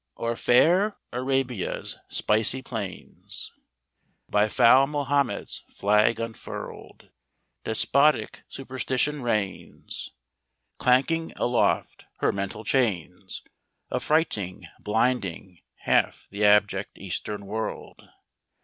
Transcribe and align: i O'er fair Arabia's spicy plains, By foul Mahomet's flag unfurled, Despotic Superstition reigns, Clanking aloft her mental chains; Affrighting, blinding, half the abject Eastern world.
i 0.17 0.23
O'er 0.23 0.35
fair 0.35 0.95
Arabia's 1.13 1.99
spicy 2.07 2.63
plains, 2.63 3.51
By 4.27 4.49
foul 4.49 4.87
Mahomet's 4.87 5.63
flag 5.69 6.19
unfurled, 6.19 7.11
Despotic 7.65 8.41
Superstition 8.49 9.21
reigns, 9.21 10.09
Clanking 10.79 11.33
aloft 11.35 12.05
her 12.17 12.31
mental 12.31 12.63
chains; 12.63 13.43
Affrighting, 13.91 14.65
blinding, 14.79 15.59
half 15.81 16.27
the 16.31 16.45
abject 16.45 16.97
Eastern 16.97 17.45
world. 17.45 17.99